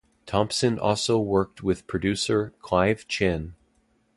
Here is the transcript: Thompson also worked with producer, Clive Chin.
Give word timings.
Thompson 0.25 0.79
also 0.79 1.19
worked 1.19 1.61
with 1.61 1.85
producer, 1.85 2.55
Clive 2.59 3.07
Chin. 3.07 3.53